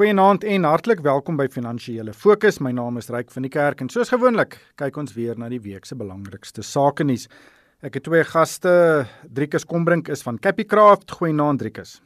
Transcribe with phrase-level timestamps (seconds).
[0.00, 2.56] Goeienaand en hartlik welkom by Finansiële Fokus.
[2.64, 5.58] My naam is Ryk van die Kerk en soos gewoonlik kyk ons weer na die
[5.60, 7.26] week se belangrikste sake nuus.
[7.84, 8.72] Ek het twee gaste,
[9.28, 11.12] Driekus Kombrink is van Capicraft.
[11.18, 11.98] Goeienaand Driekus.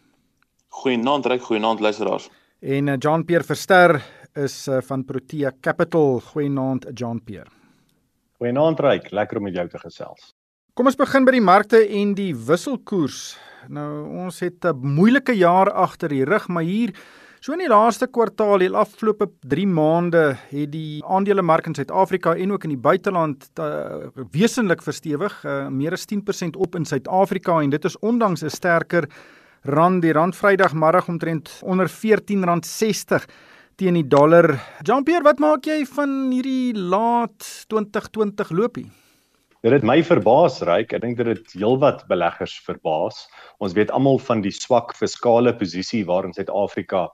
[0.81, 2.29] Goeienaand Ryk, goeienaand luisteraars.
[2.67, 4.01] En uh, John Pierre Verster
[4.35, 6.19] is uh, van Protea Capital.
[6.35, 7.53] Goeienaand John Pierre.
[8.43, 10.33] Goeienaand Ryk, lekker om met jou te gesels.
[10.75, 13.37] Kom ons begin by die markte en die wisselkoers.
[13.71, 13.91] Nou
[14.27, 16.91] ons het 'n moeilike jaar agter die rug, maar hier
[17.45, 22.55] So in die laaste kwartaal, die afgelope 3 maande, het die aandelemark in Suid-Afrika en
[22.55, 27.75] ook in die buiteland uh, wesentlik verstewig, uh, meer as 10% op in Suid-Afrika en
[27.75, 29.05] dit is ondanks 'n sterker
[29.69, 30.01] rand.
[30.01, 33.27] Die rand Vrydagmiddag omtrent onder R14.60
[33.77, 34.49] teen die dollar.
[34.81, 38.89] Jean-Pierre, wat maak jy van hierdie laat 2020 loopie?
[39.61, 40.95] Dit het my verbaas, Ryk.
[40.97, 43.29] Ek dink dit het heelwat beleggers verbaas.
[43.59, 47.11] Ons weet almal van die swak fiskale posisie waarin Suid-Afrika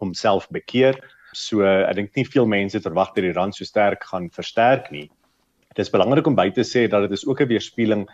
[0.00, 0.98] homself bekeer.
[1.36, 5.08] So ek dink nie veel mense verwag dat die rand so sterk gaan versterk nie.
[5.70, 8.08] Dit is belangrik om by te sê dat dit is ook 'n weerspieëling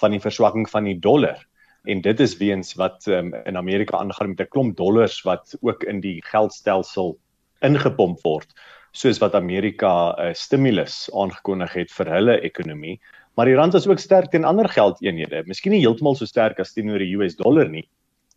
[0.00, 1.38] van die verswakking van die dollar
[1.84, 5.84] en dit is weens wat um, in Amerika aangaan met 'n klomp dollars wat ook
[5.84, 7.18] in die geldstelsel
[7.60, 8.48] ingepomp word
[8.92, 13.00] soos wat Amerika 'n uh, stimulus aangekondig het vir hulle ekonomie
[13.36, 16.72] maar die rand is ook sterk teen ander geldeenhede miskien nie heeltemal so sterk as
[16.72, 17.88] teenoor die US dollar nie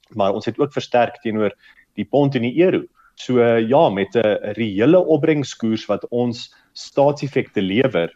[0.09, 1.53] maar ons het ook versterk teenoor
[1.95, 2.83] die pond en die euro.
[3.15, 8.11] So ja, met 'n reële opbrengskoers wat ons staatseffekte lewer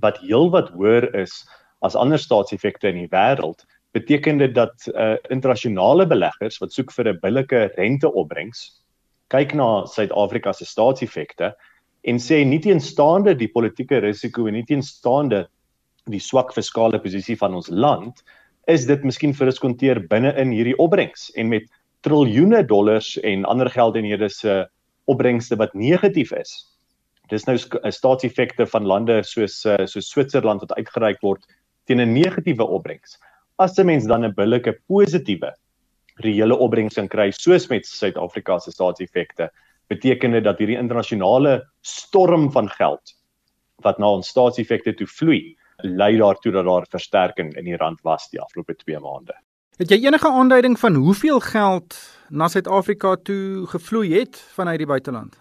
[0.00, 1.46] wat heelwat hoër is
[1.80, 7.08] as ander staatseffekte in die wêreld, beteken dit dat uh, internasionale beleggers wat soek vir
[7.12, 8.82] 'n billike renteopbrengs
[9.32, 11.52] kyk na Suid-Afrika se staatseffekte
[12.04, 15.46] en sê nie teenstaande die politieke risiko en nie teenstaande
[16.10, 18.24] die swak fiskale posisie van ons land
[18.70, 21.30] is dit miskien vir ons konteer binne in hierdie opbrengs.
[21.38, 21.64] En met
[22.02, 24.66] triljoene dollars en ander geldeenhede se
[25.10, 26.54] opbrengste wat negatief is.
[27.30, 31.46] Dis nou staatseffekte van lande soos eh, so Switserland wat uitgereik word
[31.86, 33.18] teen 'n negatiewe opbrengs.
[33.58, 35.52] As 'n mens dan 'n billike positiewe
[36.16, 39.50] reële opbrengs kan kry soos met Suid-Afrika se staatseffekte,
[39.88, 43.14] beteken dit dat hierdie internasionale storm van geld
[43.82, 48.28] wat na ons staatseffekte toe vloei, lei daartoe dat daar versterking in die rand was
[48.30, 49.34] die afgelope 2 maande.
[49.80, 51.94] Het jy enige aanduiding van hoeveel geld
[52.28, 55.38] na Suid-Afrika toe gevloei het vanuit die buiteland?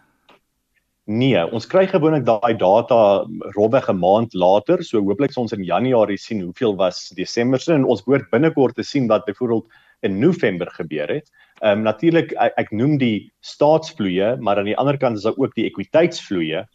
[1.04, 3.28] Nee, ons kry gewoonlik daai data
[3.58, 7.84] robbe 'n maand later, so hooplik ons in Januarie sien hoeveel was Desember se en
[7.84, 9.68] ons behoort binnekort te sien wat byvoorbeeld
[10.02, 11.30] in November gebeur het.
[11.60, 15.38] Ehm um, natuurlik ek, ek noem die staatsvloeye, maar aan die ander kant is daar
[15.38, 16.68] ook die ekwiteitsvloeye.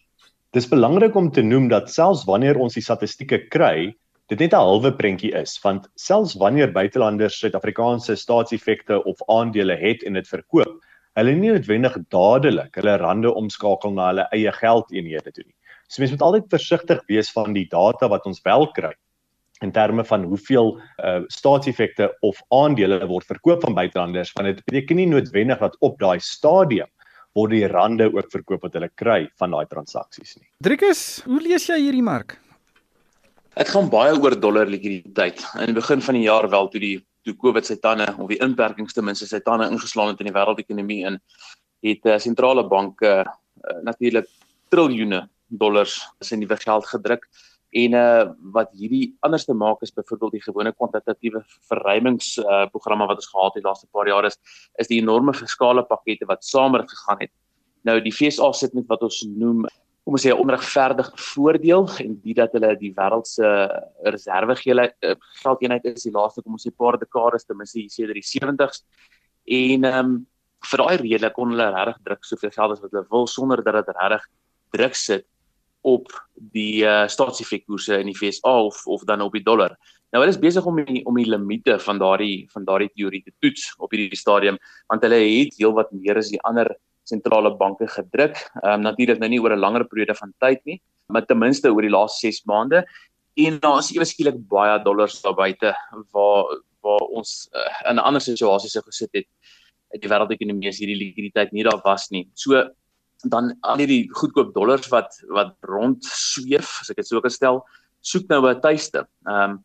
[0.53, 3.97] Dis belangrik om te noem dat selfs wanneer ons die statistieke kry,
[4.31, 10.03] dit net 'n halwe prentjie is want selfs wanneer buitelanders Suid-Afrikaanse staatseffekte of aandele het
[10.03, 10.81] en dit verkoop,
[11.17, 15.55] hulle nie noodwendig dadelik hulle rande omskakel na hulle eie geldeenhede toe nie.
[15.89, 18.93] So mense moet altyd versigtig wees van die data wat ons wel kry
[19.63, 24.97] in terme van hoeveel uh, staatseffekte of aandele word verkoop van buitelanders want dit beteken
[24.97, 26.91] nie noodwendig dat op daai stadium
[27.37, 30.49] word die rande ook verkoop wat hulle kry van daai transaksies nie.
[30.65, 32.41] Driekus, hoe lees jy hierdie mark?
[33.57, 35.41] Dit gaan baie oor dollar likwiditeit.
[35.57, 38.37] In die begin van die jaar wel toe die toe Covid sy tande of die
[38.45, 41.17] inperkings ten minste sy tande ingeslaan het in die wêreldekonomie in
[41.87, 44.29] het uh, sentrale banke uh, natuurlik
[44.71, 45.97] triljoene dollars
[46.29, 47.25] in nuwe geld gedruk
[47.81, 51.41] en uh, wat hierdie anders te maak is byvoorbeeld die gewone kwantitatiewe
[51.73, 54.39] verruimings uh, programme wat ons gehad het die laaste paar jare is
[54.85, 57.33] is die enorme fiskale pakkette wat saam gegaan het.
[57.89, 59.65] Nou die FSA sit met wat ons noem
[60.07, 63.47] kom ons sê 'n onregverdige voordeel en dit dat hulle die wêreld se
[64.15, 68.23] reserve eh, geldeenheid is die laaste kom ons sê paar dekades ten minste sedert die
[68.23, 68.85] 70s
[69.47, 70.27] en ehm um,
[70.71, 73.87] vir daai rede kon hulle regtig druk soveel geld as wat hulle wil sonder dat
[73.87, 74.25] dit regtig
[74.73, 75.27] druk sit
[75.83, 79.77] op die uh, staatseffekkoerse in die FSA of of dan op die dollar.
[80.11, 83.35] Nou hulle is besig om die, om die limite van daardie van daardie teorie te
[83.43, 84.59] toets op hierdie stadium
[84.89, 86.75] want hulle het heelwat meer as die ander
[87.07, 88.39] sentrale banke gedruk.
[88.63, 90.81] Ehm um, natuurlik nou nie oor 'n langer periode van tyd nie,
[91.13, 92.85] maar ten minste oor die laaste 6 maande.
[93.37, 95.75] En daar is ewe skielik baie dollars daar buite
[96.13, 96.45] waar
[96.83, 99.27] waar ons uh, in 'n ander situasie sou gesit het
[99.95, 102.29] uit die wêreldekonomie as hierdie likwiditeit nie daar was nie.
[102.35, 102.71] So
[103.25, 107.65] dan al hierdie goedkoop dollars wat wat rond sweef, as ek dit so kan stel,
[108.01, 109.07] soek nou 'n tuiste.
[109.27, 109.65] Ehm um,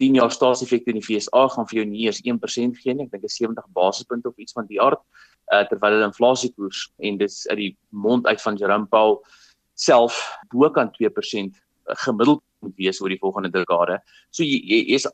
[0.00, 3.04] 10 jaar staatseffekte in die FSA gaan vir jou nie eers 1% gee nie.
[3.04, 5.02] Ek dink is 70 basispunte of iets van die aard
[5.52, 9.18] uh, terwyl hulle inflasiekoers en dis uit die mond uit van Jerome Powell
[9.74, 10.20] self
[10.52, 11.58] bokant 2%
[12.04, 13.98] gemiddeld moet wees oor die volgende dekade.
[14.30, 15.06] So jy, jy is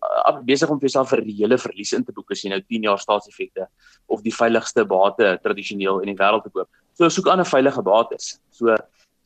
[0.48, 2.98] besig om vir jouself 'n reële verlies in te boek as jy nou 10 jaar
[2.98, 3.68] staatseffekte
[4.08, 6.68] of die veiligste bate tradisioneel in die wêreld te koop.
[6.94, 8.40] So soek ander veilige bates.
[8.50, 8.74] So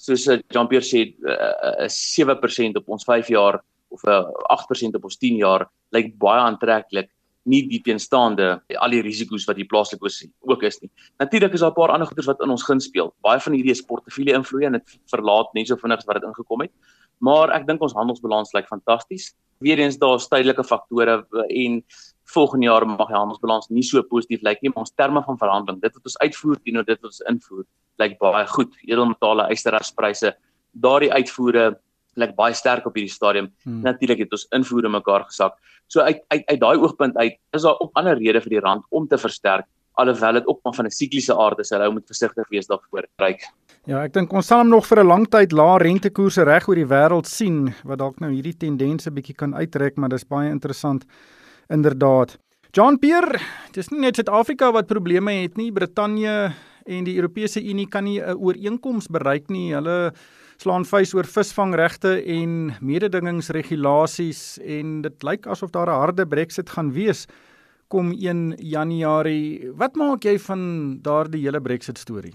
[0.01, 3.61] soos eh, Jean-Pierre sê, 'n uh, 7% op ons 5 jaar
[3.91, 7.11] of 'n uh, 8% op ons 10 jaar lyk baie aantreklik
[7.51, 8.49] nie die teenstaande
[8.79, 10.11] al die risiko's wat die plaaslike
[10.47, 10.91] ook is nie.
[11.19, 13.13] Natuurlik is daar 'n paar ander goeders wat in ons gun speel.
[13.23, 16.25] Baie van hierdie is portefeulje invloed en dit verlaat net so vinnig as wat dit
[16.25, 16.73] ingekom het.
[17.21, 19.35] Maar ek dink ons handelsbalans lyk fantasties.
[19.61, 21.83] Weereens daar is tydelike faktore en
[22.33, 25.81] volgende jaar mag die handelsbalans nie so positief lyk nie, maar ons terme van verhandeling,
[25.83, 27.65] dit wat ons uitvoer teenoor dit wat ons invoer,
[27.99, 28.77] lyk baie goed.
[28.87, 30.33] Edelmetale, ysterraspryse,
[30.73, 31.81] daardie uitvoere
[32.21, 33.51] lyk baie sterk op hierdie stadium.
[33.65, 33.83] Hmm.
[33.83, 35.59] Natuurlik het ons invoere mekaar gesak.
[35.89, 38.85] So uit uit uit daai oogpunt uit is daar ook ander redes vir die rand
[38.91, 39.67] om te versterk
[40.01, 41.71] alhoewel dit ook maar van 'n sikliese aard is.
[41.71, 43.07] Hulle moet versigtig wees daarvoor.
[43.17, 43.49] Ryk.
[43.85, 46.75] Ja, ek dink ons sal hom nog vir 'n lang tyd lae rentekoerse reg oor
[46.75, 51.05] die wêreld sien wat dalk nou hierdie tendense bietjie kan uittrek, maar dis baie interessant
[51.69, 52.39] inderdaad.
[52.73, 53.39] John Pierre,
[53.73, 56.53] dis nie net Suid-Afrika wat probleme het nie, Brittanje
[56.87, 59.73] en die Europese Unie kan nie 'n ooreenkoms bereik nie.
[59.75, 60.13] Hulle
[60.61, 66.93] slaan vuis oor visvangregte en mededingingsregulasies en dit lyk asof daar 'n harde Brexit gaan
[66.93, 67.27] wees
[67.89, 69.73] kom 1 Januarie.
[69.75, 72.35] Wat maak jy van daardie hele Brexit storie?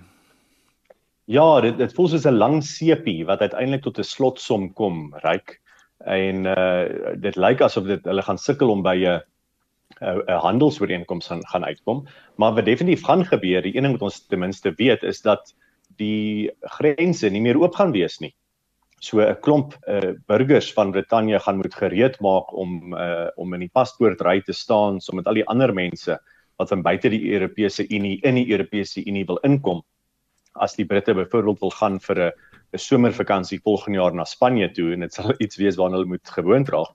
[1.25, 5.61] Ja, dit dit voel soos 'n lang sepie wat uiteindelik tot 'n slotsom kom, ryk.
[6.05, 9.21] En uh dit lyk asof dit hulle gaan sukkel om by 'n
[10.01, 14.27] 'n handelsooreenkoms gaan gaan uitkom, maar wat definitief gaan gebeur, die een ding wat ons
[14.27, 15.55] ten minste weet is dat
[15.97, 18.33] die grense nie meer oop gaan wees nie.
[18.99, 23.59] So 'n klomp uh, burgers van Brittanje gaan moet gereed maak om uh, om in
[23.59, 26.19] die paspoortry te staan saam so met al die ander mense
[26.57, 29.83] wat van buite die Europese Unie in die Europese Unie wil inkom.
[30.53, 32.31] As die Britte byvoorbeeld wil gaan vir 'n
[32.73, 36.29] 'n somervakansie volgende jaar na Spanje toe en dit sal iets wees waarna hulle moet
[36.29, 36.91] gewoond raak.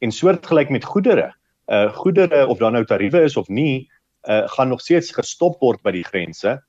[0.00, 1.34] En soortgelyk met goedere,
[1.68, 3.88] uh goedere of dan nou tariewe is of nie,
[4.28, 6.62] uh gaan nog steeds gestop word by die grense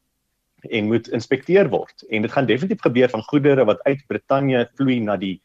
[0.70, 2.06] en moet inspekteer word.
[2.10, 5.42] En dit gaan definitief gebeur van goedere wat uit Brittanje vloei na die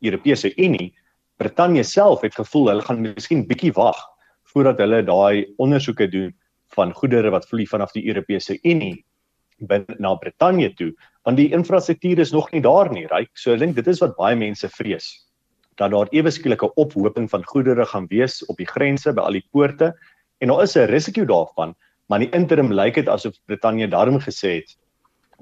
[0.00, 0.92] Europese Unie.
[1.36, 3.98] Brittanje self het gevoel hulle gaan miskien bietjie wag
[4.52, 6.34] voordat hulle daai ondersoeke doen
[6.74, 9.04] van goedere wat vloei vanaf die Europese Unie
[9.68, 10.92] binne na Brittanje toe,
[11.28, 13.30] want die infrastruktuur is nog nie daar nie, right?
[13.34, 15.10] So ek dink dit is wat baie mense vrees
[15.80, 19.46] dat daar ewe skielike ophoping van goedere gaan wees op die grense by al die
[19.52, 19.94] poorte
[20.40, 21.74] en daar is 'n risiko daarvan
[22.10, 24.74] maar in die interim lyk dit asof Brittanje daarom gesê het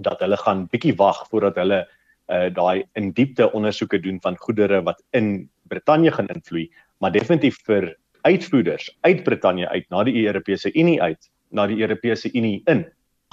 [0.05, 1.87] dat hulle gaan bietjie wag voordat hulle
[2.29, 6.69] uh daai in diepte ondersoeke doen van goedere wat in Brittanje gaan invloei,
[7.01, 7.95] maar definitief vir
[8.29, 12.85] uitvoerders uit Brittanje uit na die Europese Unie uit, na die Europese Unie in,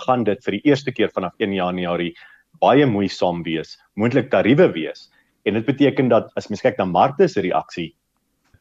[0.06, 2.14] gaan dit vir die eerste keer vanaf 1 Januarie
[2.64, 5.10] baie moeisaam wees, moontlik tariewe wees.
[5.44, 7.92] En dit beteken dat as mens kyk na markte se reaksie,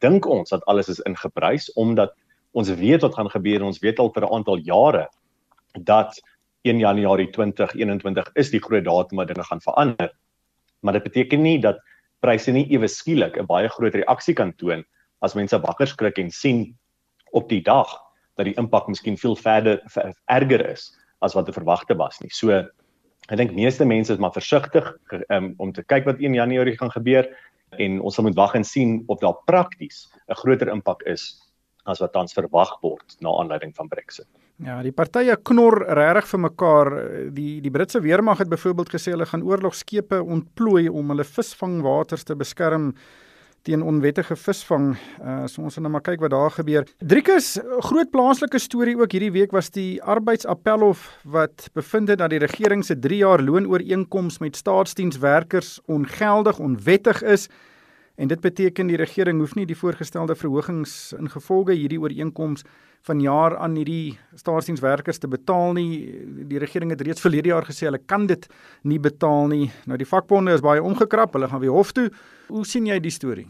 [0.03, 2.15] dink ons dat alles is ingeprys omdat
[2.55, 5.07] ons weet wat gaan gebeur en ons weet al vir 'n aantal jare
[5.83, 6.21] dat
[6.63, 10.09] 1 Januarie 2021 is die groot datum wat dinge gaan verander.
[10.81, 11.77] Maar dit beteken nie dat
[12.19, 14.83] pryse nie ewe skielik 'n baie groot reaksie kan toon
[15.21, 16.77] as mense wakker skrik en sien
[17.31, 17.87] op die dag
[18.37, 22.29] dat die impak miskien veel verder ver, erger is as wat te verwagte was nie.
[22.29, 22.51] So
[23.29, 24.93] ek dink meeste mense is maar versigtig
[25.29, 27.27] um, om te kyk wat 1 Januarie gaan gebeur
[27.77, 31.44] en ons moet wag en sien of daar prakties 'n groter impak is
[31.85, 34.27] as wat tans verwag word na aanleiding van Brexit.
[34.63, 36.89] Ja, die partye knor regtig vir mekaar.
[37.35, 42.37] Die die Britse weermag het byvoorbeeld gesê hulle gaan oorlogskepe ontplooi om hulle visvangwaters te
[42.39, 42.93] beskerm
[43.65, 44.93] teen onwettige visvang.
[45.19, 46.87] Uh so ons gaan nou maar kyk wat daar gebeur.
[47.01, 47.55] Driekus,
[47.89, 52.85] groot plaaslike storie ook hierdie week was die arbeidsappelhof wat bevind het dat die regering
[52.85, 57.49] se 3 jaar loonooreenkoms met staatsdienswerkers ongeldig, onwettig is.
[58.15, 62.63] En dit beteken die regering hoef nie die voorgestelde verhogings ingevolge hierdie ooreenkoms
[63.05, 65.89] van jaar aan hierdie staatsdienswerkers te betaal nie.
[66.49, 68.47] Die regering het reeds verlede jaar gesê hulle kan dit
[68.83, 69.67] nie betaal nie.
[69.85, 72.07] Nou die vakbonde is baie omgekrap, hulle gaan weer hof toe.
[72.47, 73.47] Hoe sien jy die storie?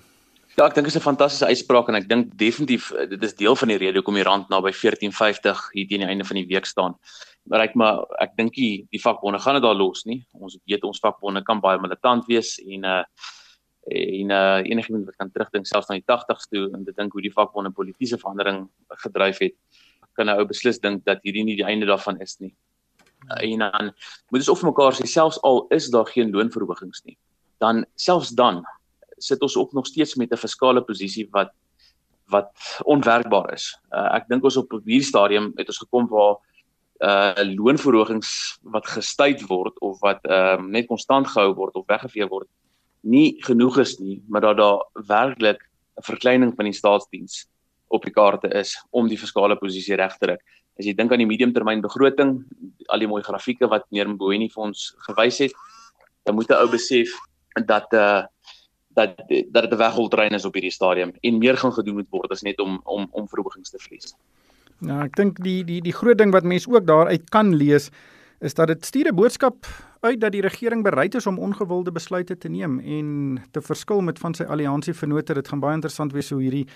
[0.55, 3.35] Ja, ek dink dit is 'n fantastiese uitspraak en ek dink definitief eh, dit is
[3.35, 6.47] deel van die rede hoekom die rand naby 14.50 hier teen die einde van die
[6.47, 6.95] week staan.
[7.43, 10.25] Maar ek maar ek dink die, die vakbonde gaan dit daar los nie.
[10.33, 13.03] Ons weet ons vakbonde kan baie militant wees en uh
[13.85, 17.21] en uh enigiemand wat kan terugdink selfs na die 80s toe en dit dink hoe
[17.21, 18.65] die vakbonde politieke verandering
[19.05, 19.53] gedryf het
[20.15, 22.53] kan nou beslis dink dat hierdie nie die einde daarvan is nie.
[23.25, 23.91] Uh, en dan
[24.31, 27.17] moet ons of mekaar sê selfs al is daar geen loonverhogings nie,
[27.63, 28.63] dan selfs dan
[29.17, 31.53] sit ons ook nog steeds met 'n fiskale posisie wat
[32.27, 32.49] wat
[32.85, 33.77] onwerkbaar is.
[33.93, 36.37] Uh, ek dink ons op hierdie stadium het ons gekom waar
[37.03, 42.27] uh loonverhogings wat gestuit word of wat ehm uh, net konstant gehou word of weggevee
[42.27, 42.47] word
[43.05, 45.61] nie genoeg is nie, maar dat daar werklik
[45.97, 47.45] 'n verkleining van die staatsdiens
[47.87, 50.41] op die kaarte is om die fiskale posisie reg te ruk.
[50.79, 52.43] As jy dink aan die mediumtermynbegroting,
[52.87, 55.53] al die mooi grafieke wat meneer Mboweni vir ons gewys het,
[56.25, 57.09] dan moet 'n ou besef
[57.65, 58.23] dat uh
[58.95, 59.15] dat
[59.51, 62.41] dat dit 'n wegholtrein is op hierdie stadium en meer gaan gedoen moet word as
[62.41, 64.15] net om om om verhogings te vlees.
[64.79, 67.91] Nou, ek dink die die die groot ding wat mense ook daaruit kan lees
[68.39, 69.65] is dat dit stuur 'n boodskap
[69.99, 74.19] uit dat die regering bereid is om ongewilde besluite te neem en te verskil met
[74.19, 75.33] van sy alliansievennote.
[75.33, 76.67] Dit gaan baie interessant wees hoe hierdie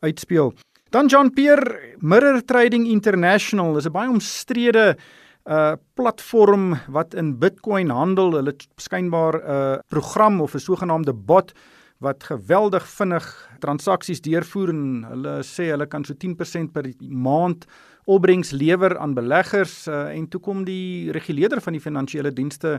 [0.00, 0.54] uitspeel.
[0.90, 4.96] Dan John Pierre Mirror Trading International is 'n baie omstrede
[5.44, 8.32] uh platform wat in Bitcoin handel.
[8.32, 11.52] Hulle skynbaar 'n uh, program of 'n sogenaamde bot
[11.98, 13.26] wat geweldig vinnig
[13.60, 17.66] transaksies deurvoer en hulle sê hulle kan so 10% per maand
[18.10, 22.78] opbrengs lewer aan beleggers uh, en toe kom die reguleerder van die finansiële dienste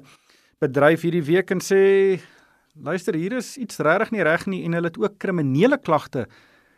[0.61, 1.81] bedryf hierdie week en sê
[2.75, 6.27] luister hier is iets regtig nie reg nie en hulle het ook kriminele klagte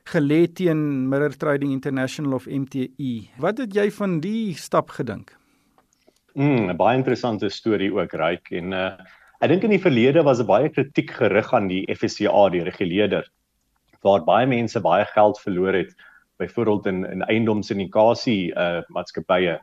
[0.10, 3.30] gelê teen Mirror Trading International of MTE.
[3.40, 5.32] Wat het jy van die stap gedink?
[6.34, 8.52] Mm, 'n baie interessante storie ook, Ryk.
[8.52, 8.92] En uh
[9.44, 13.30] ek dink in die verlede was 'n baie kritiek gerig aan die FSCA, die reguleerder,
[14.02, 15.96] waar baie mense baie geld verloor het,
[16.44, 19.60] byvoorbeeld in in eiendomsindikasie uh maatskappye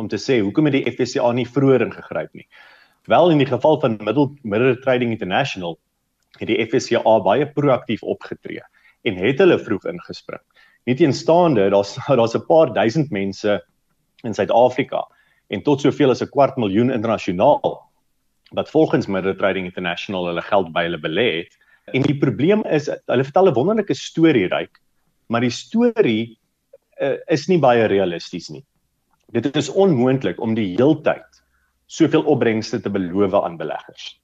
[0.00, 2.46] om te sê hoekom het die FSCA nie vroeër ingegryp nie.
[3.10, 5.76] Wel in die geval van Middle Mirror Trading International
[6.38, 8.62] het die FSCA baie proaktief opgetree
[9.04, 10.42] en het hulle vroeg ingespring.
[10.88, 13.60] Nie teenstaande daar's daar's 'n paar duisend mense
[14.24, 15.04] in Suid-Afrika
[15.48, 17.82] en tot soveel as 'n kwart miljoen internasionaal
[18.54, 21.58] wat volgens Mirror Trading International hulle geld by hulle belê het.
[21.92, 24.80] En die probleem is hulle vertel 'n wonderlike storie ryk,
[25.26, 26.38] maar die storie
[27.00, 28.64] uh, is nie baie realisties nie.
[29.34, 31.42] Dit is onmoontlik om die heeltyd
[31.86, 34.14] soveel opbrengste te beloof aan beleggers.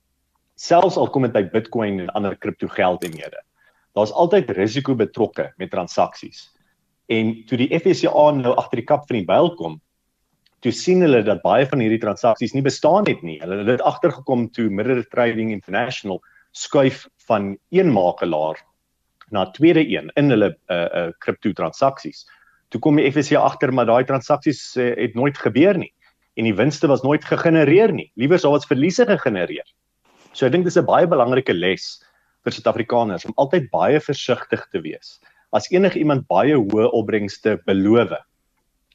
[0.61, 3.40] Selfs al kom dit by Bitcoin en ander kriptogeldeenhede
[3.99, 6.49] daar's altyd risiko betrokke met transaksies.
[7.11, 9.78] En toe die FSCA nou agter die kap van die byl kom,
[10.62, 13.38] toe sien hulle dat baie van hierdie transaksies nie bestaan het nie.
[13.42, 16.21] Hulle het agtergekom toe Mirror Trading International
[16.52, 18.61] skuif van een makelaar
[19.32, 22.26] na tweede een in hulle uh uh kripto transaksies.
[22.70, 25.92] Toe kom die FSCA agter maar daai transaksies uh, het nooit gebeur nie
[26.38, 28.10] en die winste was nooit gegenereer nie.
[28.16, 29.66] Liewer sou wat verliese gegenereer.
[30.32, 31.99] So ek dink dis 'n baie belangrike les
[32.44, 35.20] vir Suid-Afrikaners om altyd baie versigtig te wees.
[35.52, 38.14] As enige iemand baie hoë opbrengste beloof,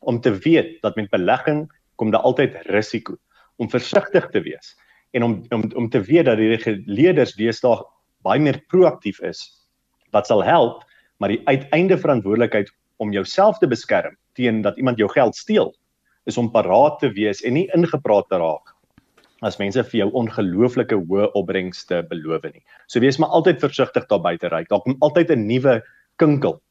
[0.02, 3.18] om te weet dat met belegging kom daar altyd risiko,
[3.58, 4.76] om versigtig te wees
[5.16, 7.84] en om om om te weet dat die leerders deesdae
[8.26, 9.46] baie meer proaktief is
[10.16, 10.84] wat sal help,
[11.20, 12.72] maar die uiteinde verantwoordelikheid
[13.04, 15.74] om jouself te beskerm teen dat iemand jou geld steel
[16.26, 18.76] is om paraat te wees en nie ingepraat te raak
[19.46, 22.64] as mense vir jou ongelooflike hoë opbrengste beloof nie.
[22.88, 24.64] So wees maar altyd versigtig daar buite ry.
[24.70, 25.84] Daar kom altyd 'n nuwe
[26.18, 26.62] kinkel,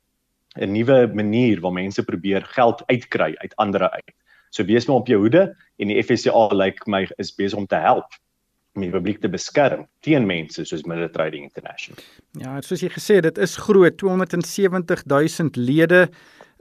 [0.59, 4.11] 'n nuwe manier waar mense probeer geld uitkry uit ander uit.
[4.51, 7.67] So wees maar op jou hoede en die FSCA lyk like my is besig om
[7.67, 8.07] te help
[8.75, 12.01] om die publiek te beskerm teen mense soos Mirror Trading International.
[12.41, 16.09] Ja, soos jy gesê het, dit is groot, 270 000 lede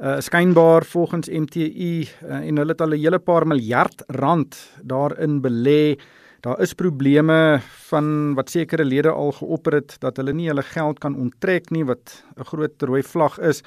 [0.04, 1.70] uh skynbaar volgens MTU
[2.02, 6.00] uh, en hulle het al 'n hele paar miljard rand daarin belê.
[6.42, 11.00] Daar is probleme van wat sekere lede al geopper het dat hulle nie hulle geld
[11.00, 13.62] kan onttrek nie wat 'n groot rooi vlag is.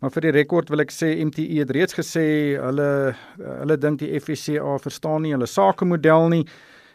[0.00, 3.98] Maar vir die rekord wil ek sê MTU het reeds gesê hulle uh, hulle dink
[3.98, 6.46] die FSCA verstaan nie hulle sakemodel nie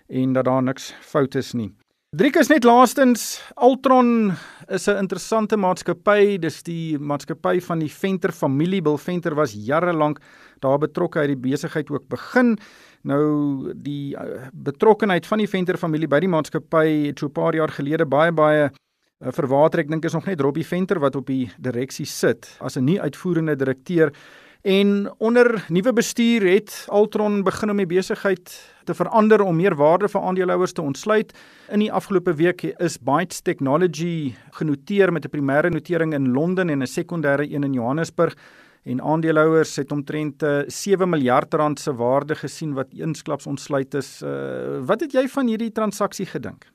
[0.07, 1.71] en dat daar niks fout is nie.
[2.15, 4.31] Driekus net laastens Altron
[4.67, 6.37] is 'n interessante maatskappy.
[6.39, 8.81] Dis die maatskappy van die Venter familie.
[8.81, 10.19] Bill Venter was jare lank
[10.59, 12.57] daar betrokke uit die besigheid ook begin.
[13.03, 17.55] Nou die uh, betrokkenheid van die Venter familie by die maatskappy het so 'n paar
[17.55, 19.79] jaar gelede baie baie uh, verwater.
[19.79, 23.01] Ek dink is nog net Robbie Venter wat op die direksie sit as 'n nie
[23.01, 24.13] uitvoerende direkteur.
[24.61, 30.09] En onder nuwe bestuur het Altron begin om die besigheid te verander om meer waarde
[30.09, 31.33] vir aandeelhouers te ontsluit.
[31.69, 36.81] In die afgelope week is Bytes Technology genoteer met 'n primêre notering in Londen en
[36.81, 38.35] 'n sekondêre een in Johannesburg
[38.83, 44.21] en aandeelhouers het omtrent 7 eh, miljard rand se waarde gesien wat eensklaps ontsluit is.
[44.21, 46.71] Uh, wat het jy van hierdie transaksie gedink?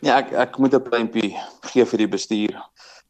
[0.00, 2.54] Ja, ek ek moet 'n pleintjie gee vir die bestuur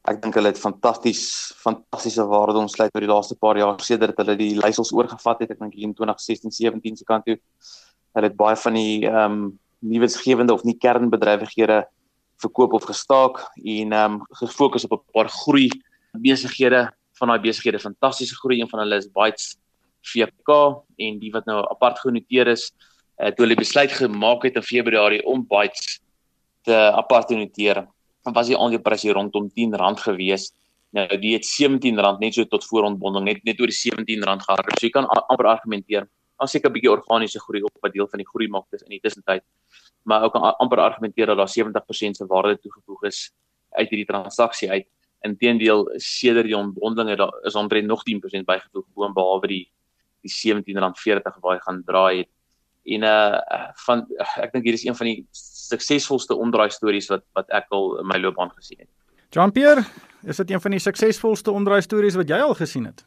[0.08, 1.22] ek dink hulle het fantasties
[1.60, 5.52] fantastiese waarde ontsluit oor die laaste paar jaar sedert hulle die leiersels oorgevat het.
[5.54, 7.36] Ek dink in 2016 17 se kant toe
[8.16, 9.48] hulle het baie van die ehm um,
[9.78, 11.84] nuwensgewende of nie kernbedrywighede
[12.42, 15.68] verkoop of gestaak en ehm um, gefokus op 'n paar groei
[16.12, 16.88] besighede.
[17.18, 18.60] Van daai besighede fantastiese groei.
[18.60, 19.56] Een van hulle is Bytes
[20.02, 20.50] VK
[20.96, 22.70] en die wat nou apart genoteer is
[23.18, 26.00] uh, toe hulle besluit gemaak het in Februarie om Bytes
[26.62, 27.86] te apart te noteer
[28.22, 30.52] was die aandeleprys hier rondom R10 gewees
[30.96, 34.78] Nou die het R17 net so tot voorontbonding net net oor die R17 gehardloop.
[34.78, 36.08] So jy kan amper argumenteer
[36.38, 38.90] as seker 'n bietjie organiese groei op wat deel van die groei maak dis in
[38.96, 39.42] die tussentyd.
[40.04, 43.32] Maar ook amper argumenteer dat daar 70% se waarde toegevoeg is
[43.70, 44.86] uit hierdie transaksie uit.
[45.20, 49.70] Inteendeel sedert die ontbondeling het daar is omtrent nog 10% bygevoeg boonbehalwe die
[50.22, 52.30] die R17.40 waar hy gaan draai het.
[52.84, 54.06] En uh van
[54.40, 55.26] ek dink hier is een van die
[55.68, 58.90] suksesvolste omdraai stories wat wat ek al in my loopbaan gesien het.
[59.34, 59.84] Jean-Pierre,
[60.24, 63.04] is dit een van die suksesvolste omdraai stories wat jy al gesien het?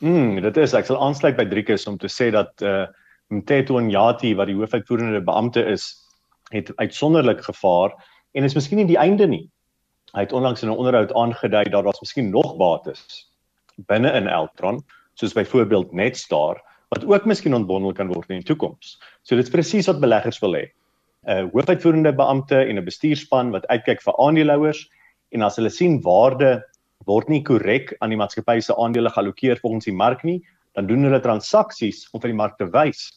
[0.00, 2.86] Mm, dit is ek sal aansluit by Driekus om te sê dat uh
[3.30, 5.84] Mteto Nyati wat die hoofuitvoerende beampte is,
[6.50, 7.92] het uitsonderlik gevaar
[8.34, 9.44] en is miskien nie die einde nie.
[10.16, 13.30] Hy het onlangs in 'n onderhoud aangedui dat daar's miskien nog bates
[13.86, 14.82] binne in Eltron,
[15.14, 16.58] soos byvoorbeeld Netstar
[16.90, 18.98] wat ook miskien ontbondel kan word in die toekoms.
[19.22, 20.64] So dit is presies wat beleggers wil hê.
[21.28, 24.88] 'n Hoofuitvoerende beampte en 'n bestuurspan wat uitkyk vir aandeelhouers
[25.32, 26.62] en as hulle sien waarde
[27.06, 30.40] word nie korrek aan die maatskappy se aandele geallokeer volgens die mark nie,
[30.74, 33.10] dan doen hulle transaksies om vir die mark te wys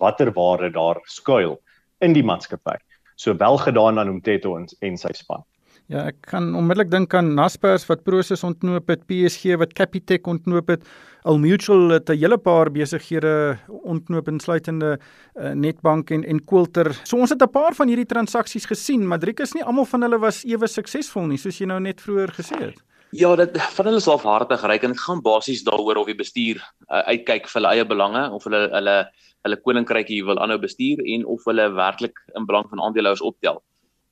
[0.00, 1.58] watter waarde daar skuil
[2.00, 2.76] in die maatskappy.
[3.16, 5.44] So wel gedaan aan Umteto en, en sy span.
[5.92, 10.70] Ja, ek kan onmiddellik dink aan Naspers wat Prosus ontnoop het, PSG wat Capitec ontnoop
[10.72, 10.86] het,
[11.28, 14.98] Al Mutual het 'n hele paar besighede ontnoop insluitende
[15.36, 16.92] uh, Netbank en en Quilter.
[17.04, 20.02] So ons het 'n paar van hierdie transaksies gesien, maar Driek is nie almal van
[20.02, 22.80] hulle was ewe suksesvol nie, soos jy nou net vroeër gesê het.
[23.12, 26.56] Ja, dit van hulle self hartig ry en dit gaan basies daaroor of die bestuur
[26.90, 29.06] uh, uitkyk vir hulle eie belange of hulle hulle
[29.44, 33.62] hulle koninkrykie wil aanhou bestuur en of hulle werklik in belang van aandeelhouers optel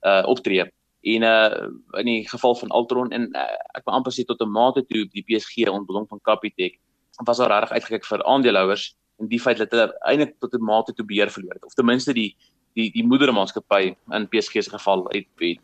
[0.05, 0.69] uh optree.
[1.03, 1.69] En uh
[1.99, 5.05] in die geval van Altron en uh, ek wil amper sê tot 'n mate toe
[5.11, 6.79] die PSG ontbinding van Capitec
[7.27, 10.93] was daar regtig uitgekyk vir aandeelhouers en die feit dat hulle eintlik tot 'n mate
[10.93, 12.37] toe beheer verloor het of ten minste die
[12.75, 15.61] die die moedermaatskappy in PSG se geval het, het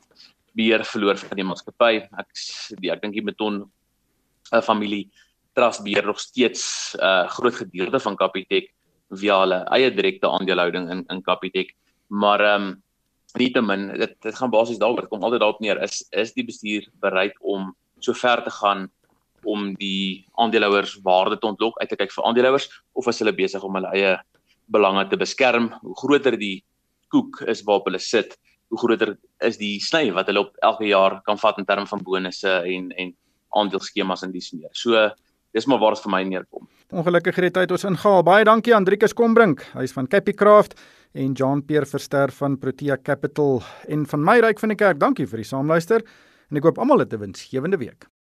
[0.59, 1.93] beheer verloor van die maatskappy.
[2.19, 2.29] Ek
[2.83, 3.63] die, ek dink die Meton
[4.53, 5.09] uh, familie
[5.57, 8.73] trust beheer nog steeds 'n uh, groot gedeelte van Capitec
[9.11, 11.75] via hulle eie direkte aandelehouding in in Capitec.
[12.09, 12.83] Maar ehm um,
[13.37, 17.37] nietemin dit dit gaan basies daaroor kom altyd daarop neer is is die bestuur bereid
[17.41, 18.89] om so ver te gaan
[19.45, 23.63] om die aandeelhouers waarde te ontlok uit te kyk vir aandeelhouers of is hulle besig
[23.63, 24.17] om hulle eie
[24.67, 26.65] belange te beskerm hoe groter die
[27.13, 28.37] koek is waarop hulle sit
[28.69, 32.05] hoe groter is die sny wat hulle op elke jaar kan vat in terme van
[32.05, 33.15] bonusse en en
[33.57, 34.71] aandeelskemas en dis meer.
[34.77, 35.09] So
[35.57, 36.69] dis maar waar dit vir my neerkom.
[36.93, 38.23] Ongelukkig het tyd ons ingehaal.
[38.25, 39.65] Baie dankie Andrikus Kombrink.
[39.77, 40.77] Hy's van Capicraft
[41.13, 44.99] en John Pierre Verster van Protea Capital en van my ryk van die kerk.
[44.99, 46.05] Dankie vir die saamluister
[46.51, 48.09] en ek hoop almal het 'n winsgewende week.